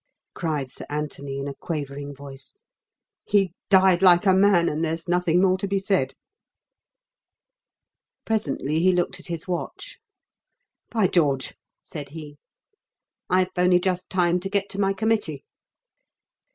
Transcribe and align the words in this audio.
cried 0.33 0.67
Sir 0.71 0.83
Anthony, 0.89 1.37
in 1.37 1.47
a 1.47 1.53
quavering 1.53 2.15
voice, 2.15 2.55
"he 3.23 3.53
died 3.69 4.01
like 4.01 4.25
a 4.25 4.33
man 4.33 4.67
and 4.67 4.83
there's 4.83 5.07
nothing 5.07 5.39
more 5.39 5.59
to 5.59 5.67
be 5.67 5.77
said." 5.77 6.15
Presently 8.25 8.79
he 8.79 8.93
looked 8.93 9.19
at 9.19 9.27
his 9.27 9.47
watch. 9.47 9.99
"By 10.89 11.05
George," 11.05 11.53
said 11.83 12.09
he, 12.09 12.39
"I've 13.29 13.51
only 13.55 13.79
just 13.79 14.09
time 14.09 14.39
to 14.39 14.49
get 14.49 14.69
to 14.69 14.79
my 14.79 14.91
Committee." 14.91 15.43